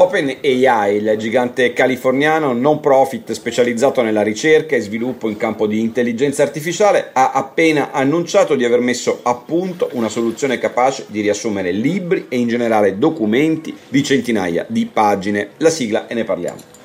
OpenAI, 0.00 0.96
il 0.96 1.14
gigante 1.18 1.74
californiano 1.74 2.54
non 2.54 2.80
profit 2.80 3.32
specializzato 3.32 4.00
nella 4.00 4.22
ricerca 4.22 4.74
e 4.74 4.80
sviluppo 4.80 5.28
in 5.28 5.36
campo 5.36 5.66
di 5.66 5.78
intelligenza 5.78 6.42
artificiale, 6.42 7.10
ha 7.12 7.32
appena 7.32 7.90
annunciato 7.90 8.54
di 8.54 8.64
aver 8.64 8.80
messo 8.80 9.20
a 9.22 9.34
punto 9.34 9.90
una 9.92 10.08
soluzione 10.08 10.58
capace 10.58 11.04
di 11.08 11.20
riassumere 11.20 11.70
libri 11.70 12.28
e 12.30 12.38
in 12.38 12.48
generale 12.48 12.96
documenti 12.96 13.76
di 13.90 14.02
centinaia 14.02 14.64
di 14.66 14.86
pagine. 14.86 15.50
La 15.58 15.68
sigla 15.68 16.06
e 16.06 16.14
ne 16.14 16.24
parliamo. 16.24 16.79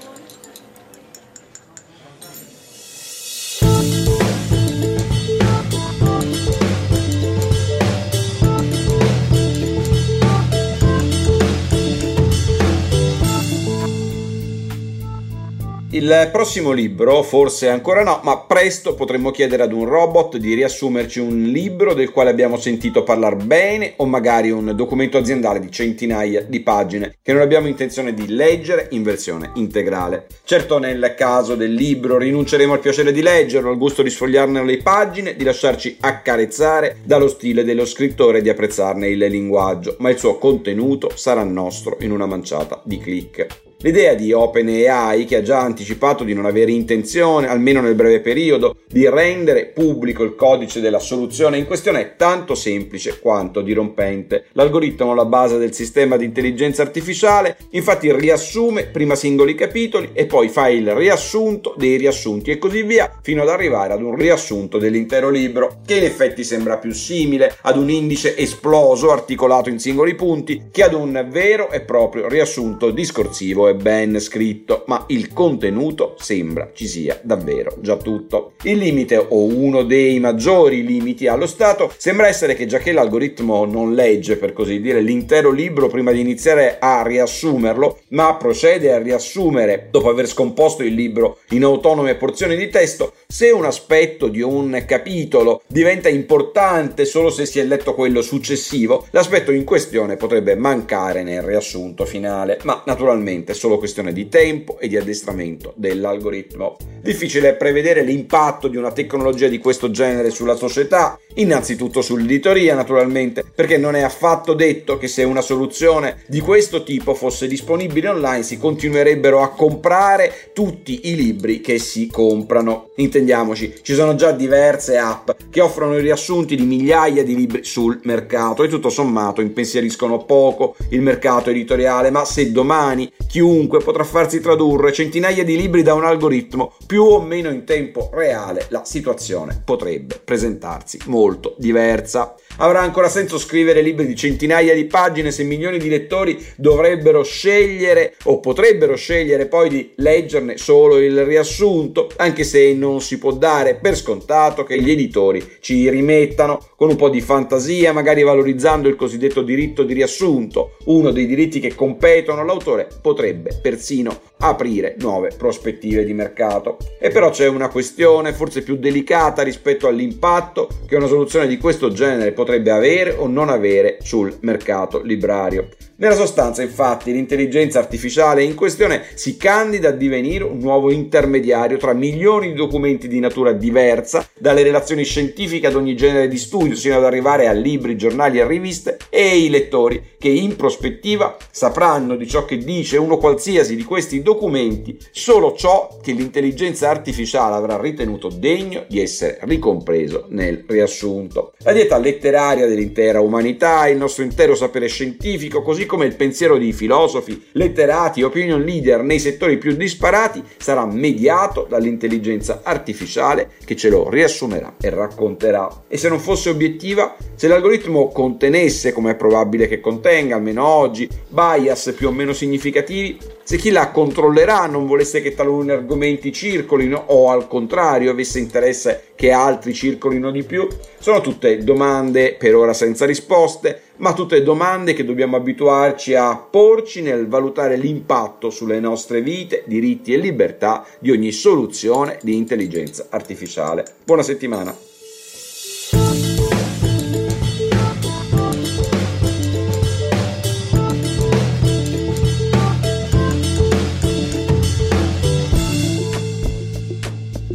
Il 15.96 16.28
prossimo 16.30 16.74
libro, 16.74 17.24
forse 17.24 17.70
ancora 17.70 18.04
no, 18.04 18.20
ma 18.22 18.40
presto 18.40 18.96
potremmo 18.96 19.32
chiedere 19.32 19.64
ad 19.64 19.72
un 19.72 19.86
robot 19.86 20.36
di 20.36 20.54
riassumerci 20.54 21.22
un 21.22 21.44
libro 21.44 21.94
del 21.94 22.12
quale 22.12 22.30
abbiamo 22.30 22.58
sentito 22.58 23.04
parlare 23.04 23.38
bene 23.38 23.94
o 23.96 24.06
magari 24.06 24.52
un 24.52 24.74
documento 24.76 25.18
aziendale 25.18 25.62
di 25.62 25.72
centinaia 25.72 26.42
di 26.42 26.60
pagine 26.60 27.16
che 27.22 27.32
non 27.32 27.42
abbiamo 27.42 27.68
intenzione 27.68 28.14
di 28.14 28.28
leggere 28.28 28.90
in 28.92 29.04
versione 29.04 29.52
integrale. 29.56 30.28
Certo 30.44 30.80
nel 30.80 31.14
caso 31.16 31.56
del 31.56 31.74
libro 31.74 32.18
rinunceremo 32.18 32.74
al 32.74 32.82
piacere 32.82 33.14
di 33.14 33.22
leggerlo, 33.22 33.70
al 33.70 33.78
gusto 33.78 34.04
di 34.04 34.10
sfogliarne 34.10 34.66
le 34.66 34.80
pagine, 34.80 35.38
di 35.38 35.46
lasciarci 35.46 35.96
accarezzare 36.02 36.98
dallo 37.06 37.30
stile 37.30 37.64
dello 37.64 37.86
scrittore 37.86 38.40
e 38.40 38.42
di 38.42 38.50
apprezzarne 38.50 39.08
il 39.08 39.20
linguaggio, 39.20 39.96
ma 40.00 40.10
il 40.10 40.18
suo 40.18 40.40
contenuto 40.40 41.10
sarà 41.16 41.46
nostro 41.46 41.96
in 42.02 42.12
una 42.12 42.26
manciata 42.26 42.82
di 42.84 42.98
click. 42.98 43.65
L'idea 43.80 44.14
di 44.14 44.32
OpenAI, 44.32 45.26
che 45.26 45.36
ha 45.36 45.42
già 45.42 45.60
anticipato 45.60 46.24
di 46.24 46.34
non 46.34 46.46
avere 46.46 46.72
intenzione, 46.72 47.48
almeno 47.48 47.82
nel 47.82 47.94
breve 47.94 48.22
periodo, 48.22 48.78
di 48.88 49.08
rendere 49.10 49.66
pubblico 49.66 50.24
il 50.24 50.36
codice 50.36 50.80
della 50.80 51.00
soluzione 51.00 51.58
in 51.58 51.66
questione 51.66 52.00
è 52.00 52.16
tanto 52.16 52.56
semplice 52.56 53.20
quanto 53.20 53.62
dirompente. 53.62 54.46
L'algoritmo 54.54 55.12
alla 55.12 55.26
base 55.26 55.58
del 55.58 55.74
sistema 55.74 56.16
di 56.16 56.26
intelligenza 56.26 56.82
artificiale 56.82 57.58
infatti 57.72 58.12
riassume 58.16 58.86
prima 58.86 59.16
singoli 59.16 59.54
capitoli 59.54 60.12
e 60.14 60.26
poi 60.26 60.48
fa 60.48 60.70
il 60.70 60.94
riassunto 60.94 61.76
dei 61.78 61.98
riassunti 61.98 62.52
e 62.52 62.58
così 62.58 62.84
via 62.84 63.12
fino 63.22 63.42
ad 63.42 63.50
arrivare 63.50 63.94
ad 63.94 64.02
un 64.02 64.16
riassunto 64.16 64.78
dell'intero 64.78 65.30
libro, 65.30 65.82
che 65.86 65.98
in 65.98 66.04
effetti 66.06 66.44
sembra 66.44 66.78
più 66.78 66.92
simile 66.92 67.58
ad 67.62 67.78
un 67.78 67.90
indice 67.90 68.38
esploso 68.38 69.12
articolato 69.12 69.70
in 69.70 69.80
singoli 69.80 70.16
punti 70.16 70.70
che 70.72 70.84
ad 70.84 70.94
un 70.94 71.28
vero 71.30 71.70
e 71.72 71.82
proprio 71.82 72.30
riassunto 72.30 72.92
discorsivo 72.92 73.65
e 73.68 73.76
ben 73.76 74.20
scritto, 74.20 74.84
ma 74.88 75.06
il 75.08 75.34
contenuto 75.34 76.16
sembra 76.20 76.72
ci 76.74 76.88
sia 76.88 77.20
davvero 77.24 77.78
già 77.82 77.98
tutto. 77.98 78.54
Il 78.64 78.78
limite 78.78 79.18
o 79.18 79.44
uno 79.44 79.84
dei 79.84 80.20
maggiori 80.20 80.86
limiti 80.86 81.28
allo 81.28 81.48
stato 81.48 81.92
sembra 81.98 82.28
essere 82.28 82.56
che 82.56 82.66
già 82.66 82.78
che 82.78 82.92
l'algoritmo 82.92 83.66
non 83.66 83.94
legge 83.94 84.38
per 84.38 84.54
così 84.54 84.80
dire 84.80 85.02
l'intero 85.02 85.52
libro 85.52 85.88
prima 85.88 86.12
di 86.12 86.20
iniziare 86.20 86.78
a 86.80 87.04
riassumerlo, 87.04 88.00
ma 88.10 88.36
procede 88.36 88.94
a 88.94 89.02
riassumere 89.02 89.88
dopo 89.92 90.10
aver 90.10 90.28
scomposto 90.28 90.84
il 90.84 90.94
libro 90.94 91.40
in 91.50 91.64
autonome 91.64 92.16
porzioni 92.16 92.56
di 92.56 92.70
testo, 92.70 93.14
se 93.28 93.50
un 93.50 93.66
aspetto 93.66 94.28
di 94.28 94.42
un 94.42 94.84
capitolo 94.88 95.62
diventa 95.68 96.10
importante 96.10 97.06
solo 97.06 97.30
se 97.30 97.46
si 97.46 97.60
è 97.60 97.64
letto 97.64 97.94
quello 97.94 98.22
successivo, 98.22 99.08
l'aspetto 99.12 99.52
in 99.52 99.64
questione 99.64 100.16
potrebbe 100.16 100.56
mancare 100.56 101.24
nel 101.24 101.42
riassunto 101.42 102.06
finale, 102.06 102.60
ma 102.64 102.84
naturalmente 102.86 103.54
solo 103.56 103.78
questione 103.78 104.14
di 104.14 104.28
tempo 104.28 104.78
e 104.80 104.88
di 104.88 104.98
addestramento 104.98 105.74
dell'algoritmo. 105.76 106.78
Difficile 107.06 107.54
prevedere 107.54 108.02
l'impatto 108.02 108.68
di 108.68 108.78
una 108.78 108.92
tecnologia 108.92 109.48
di 109.48 109.60
questo 109.60 109.92
genere 109.92 110.32
sulla 110.32 110.56
società, 110.56 111.20
innanzitutto 111.36 112.02
sull'editoria 112.02 112.74
naturalmente, 112.74 113.46
perché 113.54 113.78
non 113.78 113.94
è 113.94 114.02
affatto 114.02 114.56
detto 114.56 114.98
che 114.98 115.08
se 115.08 115.22
una 115.22 115.42
soluzione 115.42 116.24
di 116.26 116.40
questo 116.40 116.82
tipo 116.82 117.14
fosse 117.14 117.46
disponibile 117.46 118.08
online 118.08 118.42
si 118.42 118.58
continuerebbero 118.58 119.44
a 119.44 119.50
comprare 119.50 120.50
tutti 120.52 121.02
i 121.04 121.16
libri 121.16 121.62
che 121.62 121.78
si 121.78 122.08
comprano. 122.08 122.90
Intendiamoci, 122.96 123.76
ci 123.84 123.94
sono 123.94 124.16
già 124.16 124.32
diverse 124.32 124.98
app 124.98 125.30
che 125.52 125.62
offrono 125.62 126.00
i 126.00 126.02
riassunti 126.02 126.56
di 126.56 126.66
migliaia 126.66 127.24
di 127.24 127.36
libri 127.36 127.64
sul 127.64 128.00
mercato 128.06 128.64
e 128.64 128.68
tutto 128.68 128.90
sommato 128.90 129.42
impensieriscono 129.42 130.26
poco 130.26 130.76
il 130.90 131.02
mercato 131.02 131.52
editoriale, 131.52 132.10
ma 132.10 132.26
se 132.26 132.52
domani 132.52 133.12
chiunque 133.28 133.78
potrà 133.78 134.04
farsi 134.04 134.40
tradurre 134.40 134.92
centinaia 134.92 135.44
di 135.44 135.56
libri 135.56 135.84
da 135.84 135.94
un 135.94 136.06
algoritmo 136.06 136.74
più 136.88 136.95
o 137.04 137.22
meno 137.22 137.50
in 137.50 137.66
tempo 137.66 138.10
reale, 138.14 138.66
la 138.70 138.86
situazione 138.86 139.62
potrebbe 139.64 140.22
presentarsi 140.24 141.00
molto 141.06 141.56
diversa. 141.58 142.36
Avrà 142.58 142.80
ancora 142.80 143.10
senso 143.10 143.38
scrivere 143.38 143.82
libri 143.82 144.06
di 144.06 144.16
centinaia 144.16 144.74
di 144.74 144.86
pagine 144.86 145.32
se 145.32 145.44
milioni 145.44 145.78
di 145.78 145.90
lettori 145.90 146.42
dovrebbero 146.56 147.22
scegliere 147.22 148.16
o 148.24 148.40
potrebbero 148.40 148.96
scegliere 148.96 149.48
poi 149.48 149.68
di 149.68 149.92
leggerne 149.96 150.56
solo 150.58 151.00
il 151.00 151.26
riassunto, 151.26 152.10
anche 152.16 152.46
se 152.46 152.74
non 152.74 153.02
si 153.02 153.18
può 153.18 153.34
dare 153.34 153.76
per 153.76 153.98
scontato 153.98 154.64
che 154.64 154.82
gli 154.82 154.90
editori 154.90 155.44
ci 155.60 155.90
rimettano 155.90 156.70
con 156.78 156.90
un 156.90 156.96
po' 156.96 157.10
di 157.10 157.20
fantasia, 157.20 157.92
magari 157.92 158.24
valorizzando 158.24 158.88
il 158.88 158.96
cosiddetto 158.96 159.42
diritto 159.42 159.84
di 159.84 159.94
riassunto, 159.94 160.78
uno 160.86 161.12
dei 161.12 161.26
diritti 161.26 161.60
che 161.60 161.76
competono 161.76 162.40
all'autore, 162.42 162.88
potrebbe 163.02 163.60
persino 163.62 164.18
aprire 164.38 164.96
nuove 165.00 165.32
prospettive 165.38 166.06
di 166.06 166.14
mercato. 166.14 166.78
E 167.00 167.10
però 167.10 167.32
c'è 167.32 167.48
una 167.48 167.70
questione 167.70 168.32
forse 168.32 168.62
più 168.64 168.78
delicata 168.78 169.42
rispetto 169.42 169.88
all'impatto 169.88 170.70
che 170.88 170.96
una 170.96 171.08
soluzione 171.08 171.48
di 171.48 171.58
questo 171.58 171.92
genere 171.92 172.32
potrebbe 172.32 172.44
avere 172.54 173.12
o 173.12 173.28
non 173.28 173.50
avere 173.50 173.98
sul 174.02 174.38
mercato 174.42 175.02
librario. 175.02 175.68
Nella 175.98 176.16
sostanza, 176.16 176.62
infatti, 176.62 177.14
l'intelligenza 177.14 177.80
artificiale 177.80 178.44
in 178.44 178.54
questione 178.54 179.04
si 179.14 179.38
candida 179.38 179.90
a 179.90 179.92
divenire 179.94 180.44
un 180.44 180.58
nuovo 180.58 180.92
intermediario 180.92 181.78
tra 181.78 181.94
milioni 181.94 182.48
di 182.50 182.54
documenti 182.54 183.08
di 183.08 183.22
natura 183.22 183.54
diversa, 183.54 184.28
dalle 184.38 184.62
relazioni 184.62 185.06
scientifiche 185.06 185.68
ad 185.68 185.76
ogni 185.76 185.96
genere 185.96 186.28
di 186.28 186.38
studio, 186.38 186.76
sino 186.76 186.98
ad 186.98 187.06
arrivare 187.06 187.48
a 187.48 187.54
libri, 187.54 187.96
giornali 187.96 188.40
e 188.40 188.46
riviste, 188.46 188.98
e 189.10 189.38
i 189.38 189.50
lettori 189.50 190.16
che 190.20 190.28
in 190.28 190.58
prospettiva 190.58 191.38
sapranno 191.50 192.18
di 192.18 192.28
ciò 192.28 192.44
che 192.44 192.58
dice 192.58 192.98
uno 192.98 193.18
qualsiasi 193.18 193.78
di 193.78 193.84
questi 193.86 194.22
documenti 194.22 194.98
solo 195.12 195.54
ciò 195.54 195.98
che 196.02 196.12
l'intelligenza 196.12 196.90
artificiale 196.90 197.56
avrà 197.56 197.80
ritenuto 197.80 198.28
degno 198.28 198.84
di 198.90 199.00
essere 199.00 199.40
ricompreso 199.44 200.26
nel 200.30 200.66
riassunto. 200.68 201.54
La 201.60 201.72
dieta 201.72 201.98
letteraria 201.98 202.68
dell'intera 202.68 203.22
umanità, 203.22 203.88
il 203.88 203.98
nostro 203.98 204.24
intero 204.24 204.56
sapere 204.56 204.88
scientifico, 204.88 205.62
così 205.86 205.96
come 205.96 206.06
il 206.06 206.16
pensiero 206.16 206.58
di 206.58 206.74
filosofi, 206.74 207.46
letterati, 207.54 208.24
opinion 208.24 208.62
leader 208.62 209.02
nei 209.02 209.20
settori 209.20 209.58
più 209.58 209.76
disparati 209.76 210.44
sarà 210.58 210.86
mediato 210.86 211.66
dall'intelligenza 211.70 212.62
artificiale 212.64 213.52
che 213.64 213.76
ce 213.76 213.90
lo 213.90 214.10
riassumerà 214.10 214.76
e 214.82 214.90
racconterà. 214.90 215.84
E 215.88 215.98
se 215.98 216.10
non 216.10 216.20
fosse 216.20 216.50
obiettiva, 216.50 217.16
se 217.36 217.48
l'algoritmo 217.48 218.10
contenesse, 218.10 218.92
come 218.92 219.12
è 219.12 219.16
probabile 219.16 219.68
che 219.68 219.80
contenga, 219.80 220.36
almeno 220.36 220.66
oggi, 220.66 221.08
bias 221.30 221.94
più 221.96 222.08
o 222.08 222.12
meno 222.12 222.34
significativi, 222.34 223.18
se 223.44 223.58
chi 223.58 223.70
la 223.70 223.92
controllerà 223.92 224.66
non 224.66 224.88
volesse 224.88 225.22
che 225.22 225.36
taluni 225.36 225.72
argomenti 225.72 226.34
circolino 226.34 227.04
o 227.08 227.30
al 227.30 227.48
contrario 227.48 228.12
avesse 228.12 228.40
interesse 228.40 229.14
che 229.16 229.32
altri 229.32 229.74
circolino 229.74 230.30
di 230.30 230.44
più. 230.44 230.68
Sono 231.00 231.22
tutte 231.22 231.64
domande 231.64 232.36
per 232.38 232.56
ora 232.56 232.74
senza 232.74 233.06
risposte, 233.06 233.82
ma 233.98 234.14
tutte 234.14 234.44
domande 234.44 234.94
che 234.94 235.06
dobbiamo 235.06 235.38
abituarci 235.38 236.14
a 236.14 236.36
porci 236.36 237.02
nel 237.02 237.28
valutare 237.28 237.78
l'impatto 237.78 238.50
sulle 238.50 238.80
nostre 238.80 239.22
vite, 239.22 239.64
diritti 239.66 240.14
e 240.14 240.18
libertà 240.18 240.86
di 241.00 241.12
ogni 241.12 241.32
soluzione 241.32 242.20
di 242.22 242.36
intelligenza 242.36 243.08
artificiale. 243.10 243.86
Buona 244.04 244.24
settimana! 244.24 244.76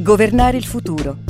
Governare 0.03 0.57
il 0.57 0.65
futuro 0.65 1.30